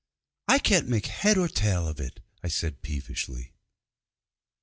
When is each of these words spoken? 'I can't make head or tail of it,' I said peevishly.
'I 0.47 0.57
can't 0.57 0.87
make 0.87 1.05
head 1.05 1.37
or 1.37 1.47
tail 1.47 1.87
of 1.87 1.99
it,' 1.99 2.21
I 2.41 2.47
said 2.47 2.81
peevishly. 2.81 3.53